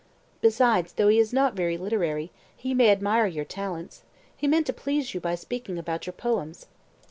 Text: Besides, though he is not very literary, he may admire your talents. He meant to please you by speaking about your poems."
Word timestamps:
Besides, 0.41 0.93
though 0.93 1.09
he 1.09 1.19
is 1.19 1.31
not 1.31 1.53
very 1.53 1.77
literary, 1.77 2.31
he 2.57 2.73
may 2.73 2.89
admire 2.89 3.27
your 3.27 3.45
talents. 3.45 4.01
He 4.35 4.47
meant 4.47 4.65
to 4.65 4.73
please 4.73 5.13
you 5.13 5.19
by 5.21 5.35
speaking 5.35 5.77
about 5.77 6.07
your 6.07 6.13
poems." 6.13 6.65